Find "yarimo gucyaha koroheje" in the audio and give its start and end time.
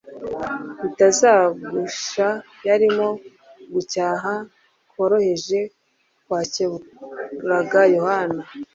2.67-5.59